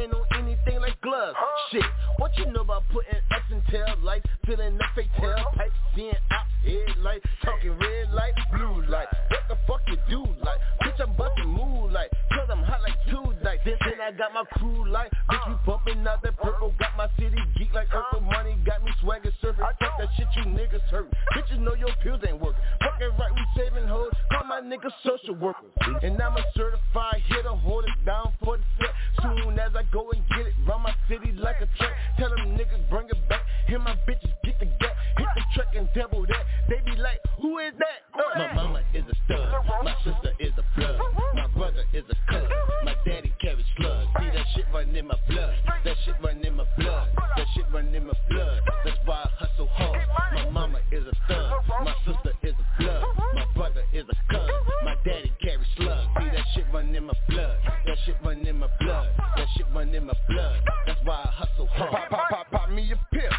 [0.04, 1.36] my anything like gloves.
[1.72, 1.82] Shit,
[2.18, 6.44] what you know about putting X and tail lights, filling up fake tailpipes, seeing out
[6.62, 9.08] headlights, talking red light, blue light.
[9.30, 10.60] What the fuck you do like?
[10.82, 13.62] Bitch, I'm busting moonlight, cause I'm hot like two nights.
[13.64, 16.74] Then, then I got my crew like, bitch, we bumping out that purple.
[16.78, 19.58] Got my city geek like Urkel money, got me swagger surfing.
[19.58, 21.12] Fuck that shit you niggas hurt.
[21.34, 22.62] Bitches know your pills ain't working.
[22.80, 24.12] Fucking right, we saving hoes.
[24.32, 25.70] Call my niggas social workers.
[26.02, 28.90] And I'm a certified hitter, hold it down for the set.
[29.22, 31.92] Soon as I go and get it, run my city like a truck.
[32.18, 33.42] Tell them niggas bring it back.
[33.66, 34.94] Hear my bitches get the gap.
[35.18, 36.44] Hit the truck and double that.
[36.68, 38.06] They be like, who is that?
[38.14, 39.48] Uh, my mama is a stud.
[39.82, 41.00] My sister is a blood.
[41.34, 42.48] My brother is a cuz.
[42.84, 44.06] My daddy carries slugs.
[44.20, 45.54] See that shit run in my blood.
[45.84, 47.08] That shit run in my blood.
[47.36, 48.60] That shit run in my blood.
[48.84, 50.00] That's why I hustle hard.
[50.34, 51.52] My mama is a stud.
[51.82, 53.04] My sister is a blood.
[53.34, 54.50] My brother is a cuz.
[54.84, 56.06] My daddy carries slugs.
[56.18, 57.56] See that shit run in my blood.
[57.86, 59.08] That shit run in my blood.
[59.36, 60.60] That shit run in my blood.
[60.86, 61.90] That's why I hustle hard.
[61.90, 63.30] Pop, pop, pop, pop me a pill.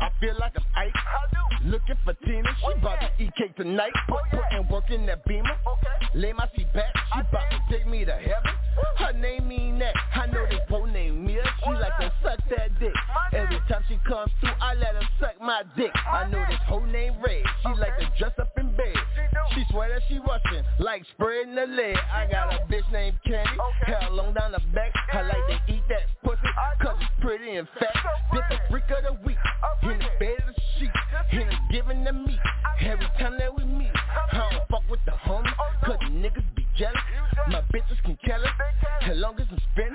[0.00, 0.94] I feel like I'm Ike.
[1.64, 2.48] Looking for Tina.
[2.60, 3.92] She bout to eat cake tonight.
[4.08, 5.56] Put, putting work in that beamer.
[6.14, 6.92] Lay my seat back.
[7.14, 8.52] She bout to take me to heaven.
[8.98, 9.94] Her name mean that.
[10.14, 11.44] I know this boy named Mia.
[11.64, 12.94] She like to suck that dick.
[13.32, 15.90] Every time she comes through, I let her suck my dick.
[15.94, 17.44] I know this whole name Red.
[17.62, 18.96] She like to dress up in bed.
[19.54, 21.96] She swear that she Russian, like spreading the leg.
[22.12, 23.50] I got a bitch named Candy,
[23.84, 24.92] hair long down the back.
[25.12, 26.38] I like to eat that pussy,
[26.80, 27.94] cause it's pretty and fat.
[28.32, 29.38] Dip the freak of the week,
[29.82, 30.90] in the bed of the sheet,
[31.32, 32.38] in the giving the meat.
[32.80, 33.90] Every time that we meet,
[34.32, 35.52] I don't fuck with the homies,
[35.84, 36.96] cause the niggas be jealous.
[37.48, 38.50] My bitches can kill it,
[39.02, 39.92] as long as I'm spinning.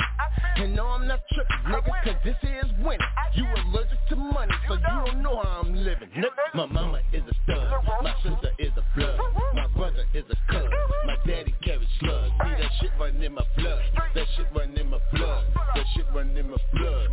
[0.57, 2.99] And no, I'm not tripping, nigga, cause this is winning.
[3.33, 6.29] You allergic to money, so you don't know how I'm living, nigga.
[6.53, 7.67] My mama is a stud,
[8.03, 9.14] my sister is a blood,
[10.15, 11.07] is a cuz, mm-hmm.
[11.07, 12.31] my daddy carries slugs.
[12.31, 13.83] See that shit run in my blood,
[14.15, 17.09] that shit run in my blood, that shit run in my blood.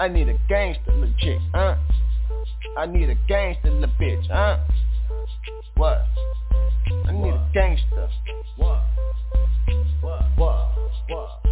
[0.00, 1.76] I need a gangster little chick, huh?
[2.78, 4.58] I need a gangster little bitch, huh?
[5.76, 6.06] What?
[7.04, 8.08] I need a gangster.
[8.56, 8.80] What?
[10.00, 10.22] What?
[10.36, 10.68] What?
[11.08, 11.46] What?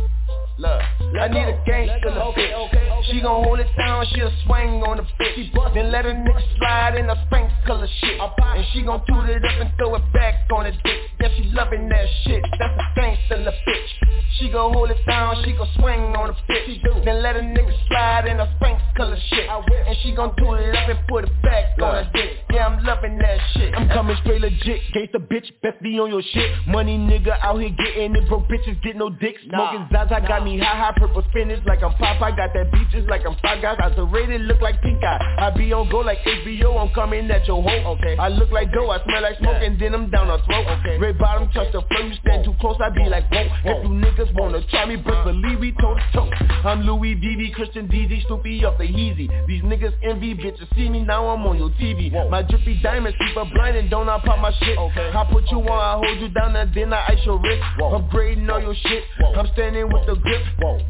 [0.56, 0.82] Look,
[1.18, 3.04] I need a gangster bitch.
[3.10, 5.74] She gon' hold it down, she'll swing on the bitch.
[5.74, 8.20] Then let a nigga slide in a Spanx color shit.
[8.20, 11.07] And she gon' toot it up and throw it back on the dick.
[11.28, 12.42] Yeah, she loving that shit.
[12.58, 14.20] That's a gangster little bitch.
[14.38, 17.04] She gon' hold it down, she gon' swing on the bitch.
[17.04, 19.48] Then let a nigga slide in a Spanx color shit.
[19.48, 22.30] And she gon' do it up and put it back on the dick.
[22.52, 23.74] Yeah, I'm loving that shit.
[23.74, 26.50] I'm coming straight legit, gangsta bitch, best be on your shit.
[26.66, 29.36] Money nigga out here getting it, broke bitches get no dick.
[29.48, 32.36] Smoking Zaza got me high, high, purple spinach like I'm Popeye.
[32.36, 33.78] Got that beaches like I'm Five Guys.
[33.80, 35.36] I rated look like pink eye.
[35.38, 37.96] I be on go like HBO, I'm coming at your hoe.
[37.98, 38.16] Okay.
[38.16, 40.66] I look like dough, I smell like smoke, and then I'm down her throat.
[40.78, 40.98] Okay.
[40.98, 43.46] Red bottom touch the floor, you stand too close, I be like whoa.
[43.64, 46.30] If you niggas wanna try me, but believe we toe to toe.
[46.64, 49.28] I'm Louis VV, Christian DZ, Snoopy up the Heezy.
[49.46, 52.10] These niggas envy, bitches see me now, I'm on your TV.
[52.30, 54.78] My drippy diamonds keep her blind and don't I pop my shit.
[54.78, 55.10] Okay.
[55.14, 57.62] I put you on, I hold you down and then I ice your wrist.
[57.80, 59.04] Upgrading all your shit.
[59.36, 60.42] I'm standing with the grip.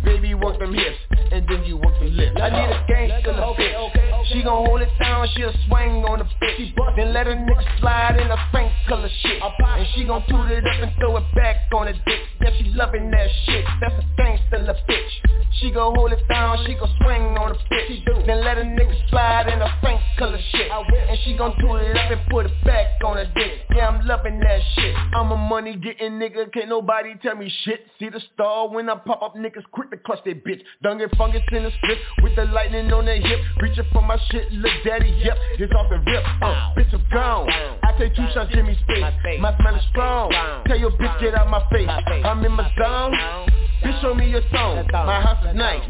[0.05, 0.97] Baby, work them hips,
[1.33, 2.37] and then you work the lips.
[2.41, 3.75] I need a gangster to fit.
[4.33, 6.75] She gon' hold it down, she'll swing on the bitch.
[6.97, 9.43] Then let a nigga slide in a Spanx color shit.
[9.43, 12.21] And she gon' toot it up and throw it back on the dick.
[12.41, 13.65] Yeah, she loving that shit.
[13.81, 15.13] That's a gangster little bitch.
[15.61, 18.27] She gon' hold it down, she gon' swing on the bitch.
[18.27, 20.71] Then let a nigga slide in a Spanx color shit.
[20.71, 23.69] And she gon' toot it up and put it back on the dick.
[23.77, 24.95] Yeah, I'm loving that shit.
[25.15, 27.87] I'm a money getting nigga, can't nobody tell me shit.
[27.99, 30.63] See the star when I pop up, niggas quick to clutch that bitch.
[30.83, 33.41] Don't get fungus in the split with the lightning on their hip.
[33.61, 36.25] Reaching for my shit, look daddy, yep, it's off the rip.
[36.43, 37.49] Uh, bitch, I'm gone.
[37.83, 39.05] I take two shots, give me space.
[39.41, 40.31] My smell is strong.
[40.67, 41.89] Tell your bitch get out my face.
[42.25, 43.68] I'm in my zone.
[43.83, 44.85] Bitch, show me your song.
[44.93, 45.83] My house is nice.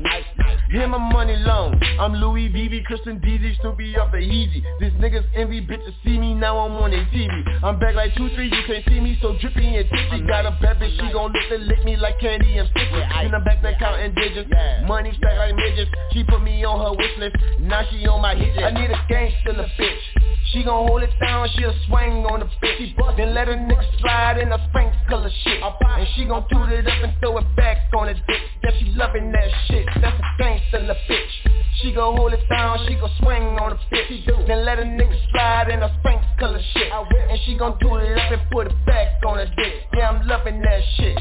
[0.70, 1.80] Hear my money long.
[1.98, 4.62] I'm Louis VV, Christian DZ, Snoopy up the easy.
[4.80, 6.58] These niggas envy, bitches see me now.
[6.58, 7.32] I'm on their TV.
[7.64, 8.46] I'm back like two, three.
[8.52, 10.26] You can't see me so drippy and tipsy.
[10.26, 13.00] Got a bad bitch, she gon' lick, lick me like candy and sticky.
[13.00, 14.50] I'm back, back counting digits.
[14.86, 15.90] Money stack like midgets.
[16.12, 17.36] She put me on her wish list.
[17.60, 18.64] Now she on my hit list.
[18.64, 20.04] I need a gangster, bitch.
[20.52, 23.16] She gon' hold it down, she'll swing on the bitch.
[23.16, 25.62] Then let a nigga slide in a Spanx color shit.
[25.62, 28.42] And she gon' toot it up and throw it back on the dick.
[28.64, 29.86] Yeah, she loving that shit.
[30.00, 31.32] That's a gangster, a bitch.
[31.80, 34.46] She gon' hold it down, she gon' swing on the bitch.
[34.46, 36.92] Then let a nigga slide in a Spanx color shit.
[36.92, 39.74] And she gon' do it up and put it back on the dick.
[39.94, 41.18] Yeah, I'm loving that shit.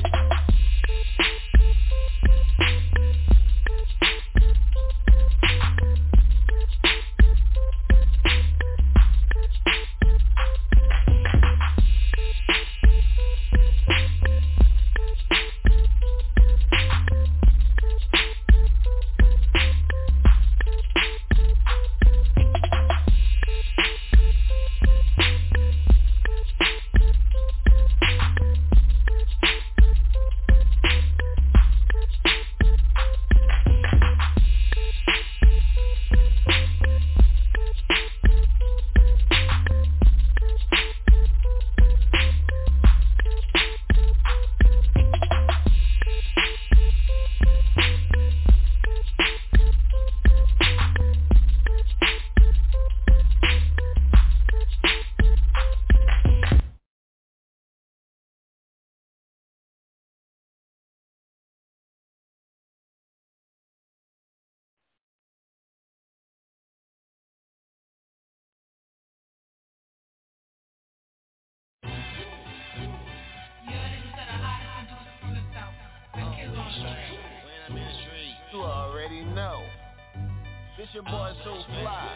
[80.97, 82.09] Your boy so fly.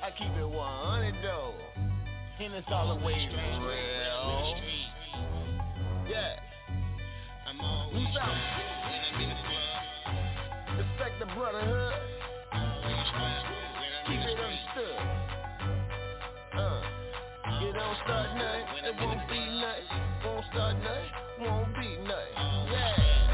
[0.00, 1.54] I keep it 100 though.
[2.38, 4.54] And it's all the way real.
[6.08, 6.36] Yeah.
[7.48, 8.06] I'm always
[10.78, 11.94] Respect the brotherhood.
[14.06, 14.98] Keep it understood.
[16.54, 16.82] Uh,
[17.62, 20.04] you don't start nothing, it won't be nothing.
[20.24, 21.10] Won't start nothing,
[21.40, 22.70] won't be nothing.
[22.70, 23.25] Yeah,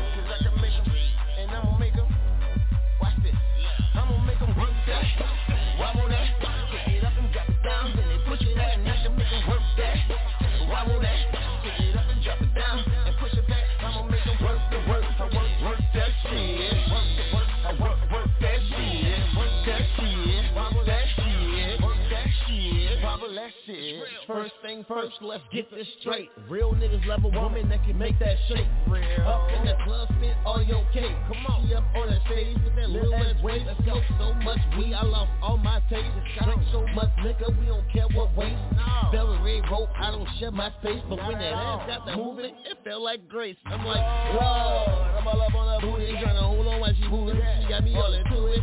[25.22, 26.30] first, let's get this straight.
[26.48, 28.66] Real niggas love a uh, woman that can make that shake.
[28.88, 29.02] Real.
[29.26, 31.14] Up in the club, spit all your cake.
[31.28, 31.66] Come on.
[31.66, 33.64] She up on that stage with that little ass waist.
[33.66, 34.00] Let's go.
[34.18, 36.08] So much weed, I lost all my taste.
[36.44, 38.58] Drink so much liquor, we don't care what waste.
[38.74, 39.10] No.
[39.12, 41.02] Bellery rope, I don't share my space.
[41.08, 43.56] But when that ass got the movement, it felt like grace.
[43.66, 44.02] I'm like,
[44.34, 45.18] whoa.
[45.18, 47.40] I'm all up on her booty, trying to hold on while she moving.
[47.62, 48.62] She got me all into it.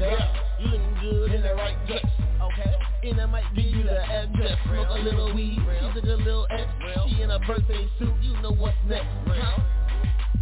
[0.00, 2.04] Yeah, you looking good in the right dress.
[2.42, 2.74] Okay.
[3.10, 4.58] And I might give you the address.
[4.64, 6.68] Smoke a little weed, she took a little X.
[7.08, 9.06] She in a birthday suit, you know what's next.
[9.26, 9.60] Huh?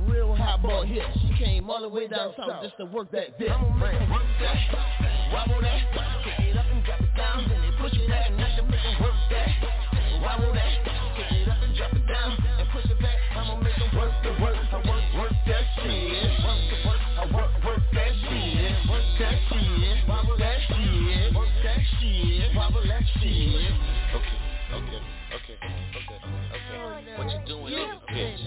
[0.09, 1.03] Real hot ball hit.
[1.15, 3.51] She came all the way down south just to work that dick.
[3.51, 5.33] I'ma make 'em work that.
[5.33, 5.83] Wobble that.
[6.25, 7.49] Pick it up and drop it down.
[7.49, 9.49] Then they push it back and I can make 'em work that.
[10.23, 10.85] Wobble that.
[11.17, 12.46] Pick it up and drop it down.
[23.15, 23.73] Shit.
[24.15, 24.39] Okay,
[24.73, 25.01] okay,
[25.35, 25.57] okay,
[25.97, 26.19] okay,
[26.55, 26.79] okay.
[27.19, 28.41] What you doing in this bitch?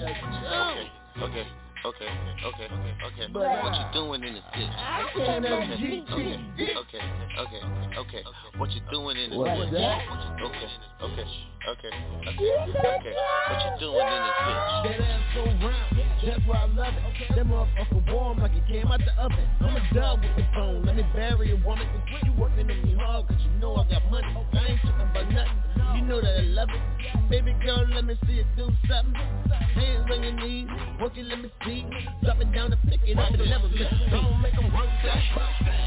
[0.52, 0.88] Okay,
[1.22, 1.46] okay.
[1.86, 2.12] Okay,
[2.44, 2.68] okay, okay,
[3.08, 3.32] okay.
[3.32, 4.76] What you doing in this bitch?
[5.16, 6.36] can't Okay,
[6.76, 7.00] okay,
[7.40, 7.62] okay,
[7.98, 8.24] okay, okay.
[8.58, 9.80] What you doing in this What's bitch?
[9.80, 10.44] that?
[10.44, 10.68] Okay,
[11.04, 11.24] okay,
[11.70, 11.94] okay,
[12.26, 13.14] okay.
[13.50, 14.84] What you doing in this bitch?
[14.84, 17.36] That ass so round, that's why I love it.
[17.36, 19.46] That motherfucker warm like it came out the oven.
[19.62, 21.88] I'm a dub with the phone, let me bury a woman.
[22.26, 24.28] You working on me hard cause you know I got money.
[24.28, 25.60] I ain't tripping about nothing,
[25.96, 27.30] you know that I love it.
[27.30, 29.14] Baby girl, let me see you do something.
[29.14, 30.68] Hands on your knees,
[31.00, 31.86] work it, let me see.
[32.24, 33.88] Drop it down and pick it up and a beat.
[34.12, 35.22] I'ma make 'em work that.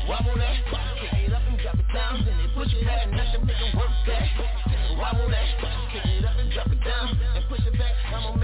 [0.08, 0.56] Wobble that.
[1.00, 2.24] Pick it up and drop it down.
[2.24, 4.28] Then they push it back I can make 'em work that.
[4.96, 5.71] Wobble that.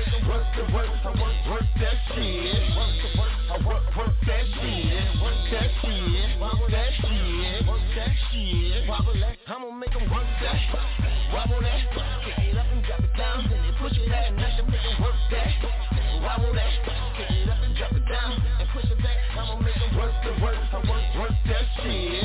[0.08, 0.90] Pick work the work.
[1.04, 2.76] I work, work that shit.
[2.76, 3.32] Work the work.
[3.50, 5.22] I work, work that shit.
[5.22, 6.40] Work that shit.
[6.70, 7.66] That shit.
[7.66, 8.88] Work that shit.
[9.48, 10.54] I'ma make 'em work that.
[10.54, 11.94] I work that.
[16.20, 18.42] Wobble it up and drop it down.
[18.60, 19.18] And push it back.
[19.36, 20.58] I'ma make 'em work the work.
[21.46, 22.17] That shit, I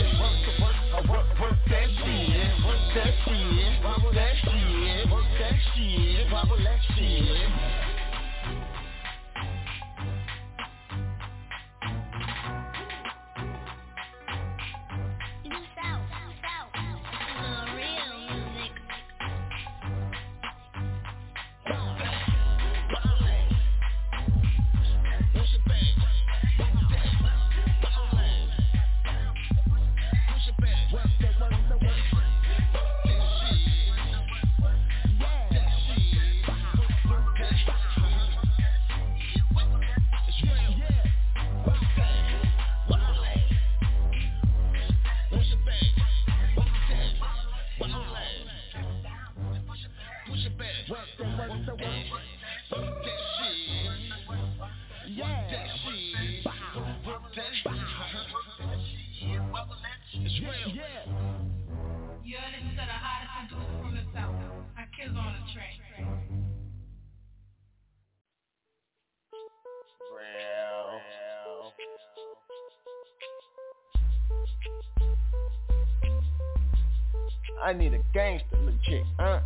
[77.72, 79.40] need a gangster little chick, huh?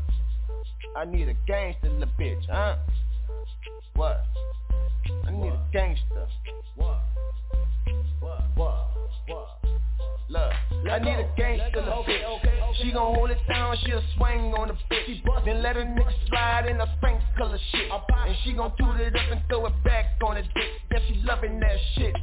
[0.98, 2.78] I need a gangster little bitch, huh?
[3.96, 4.24] What?
[5.28, 6.28] I need a gangster.
[6.76, 6.98] What?
[8.20, 8.42] What?
[8.56, 8.88] What?
[9.28, 9.48] What?
[10.30, 10.52] Look,
[10.92, 12.76] I need a gangster little bitch.
[12.82, 15.22] She gon' hold it down, she'll swing on the bitch.
[15.46, 17.92] Then let a nigga slide in a Spanx color shit.
[17.92, 20.52] And she gon' toot it up and throw it back on the dick.
[20.92, 22.16] Yeah, she loving that shit.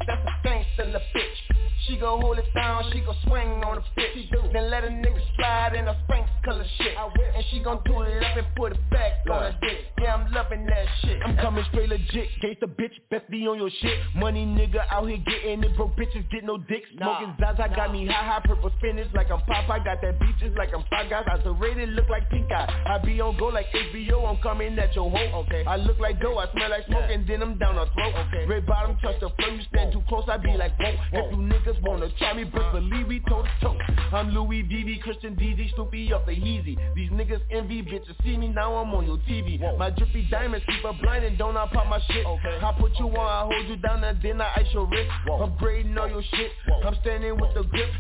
[2.05, 4.53] Gon' hold it down, she gon' swing on the bitch.
[4.53, 6.97] Then let a nigga slide in a Spanx color shit.
[6.97, 9.79] And she gon' do it up and put it back on the dick.
[10.01, 11.19] Yeah, I'm loving that shit.
[11.25, 13.99] I'm coming straight legit, gangsta bitch, best be on your shit.
[14.15, 16.85] Money nigga out here getting it, broke bitches get no dick.
[16.97, 19.85] Smoking Zaza got me high, high purple spinach like I'm Popeye.
[19.85, 21.25] Got that beaches like I'm Five Guys.
[21.27, 22.69] I rated look like pink eye.
[22.87, 25.45] I be on go like HBO, I'm coming at your hoe.
[25.45, 25.65] Okay.
[25.67, 28.15] I look like dough, I smell like smoke and then I'm down her throat.
[28.29, 28.47] Okay.
[28.47, 30.93] Red bottom touch the floor, you stand too close, I be like whoa.
[31.13, 32.73] If you niggas wanna try me, best uh.
[32.73, 33.79] believe we toe to toe.
[34.13, 36.77] I'm Louis VV, Christian DZ, Snoopy up the Heezy.
[36.95, 39.61] These niggas envy bitches, see me now I'm on your TV.
[39.79, 42.27] My drippy diamonds keep her blind and don't I pop my shit.
[42.27, 42.59] Okay.
[42.63, 45.11] I put you on, I hold you down and then I ice your wrist.
[45.29, 46.51] Upgrading all your shit.
[46.85, 47.91] I'm standing with the grip.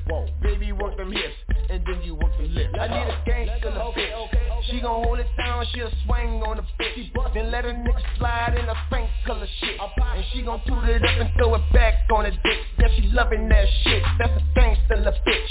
[0.43, 1.35] Baby, work them hips
[1.71, 2.75] and then you work the lips.
[2.79, 4.65] I need a gangster little bitch.
[4.71, 7.35] She gon' hold it down, she'll swing on the bitch.
[7.35, 9.81] Then let a nigga slide in a Spanx color shit.
[9.81, 12.59] And she gon' toot it up and throw it back on the dick.
[12.79, 14.03] Yeah, she loving that shit.
[14.19, 15.49] That's a gangster bitch.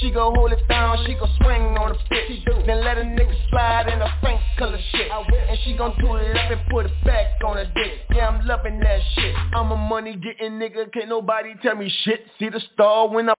[0.00, 2.25] She gon' hold it down, she gon' swing on the bitch.
[2.66, 5.10] Then let a nigga slide in a Spanx color shit.
[5.10, 7.92] And she gon' do it up and put it back on the dick.
[8.14, 9.34] Yeah, I'm loving that shit.
[9.54, 12.26] I'm a money getting nigga, can't nobody tell me shit.
[12.38, 13.34] See the star when I